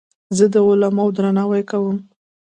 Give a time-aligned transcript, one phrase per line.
[0.37, 1.97] زه د علماوو درناوی کوم.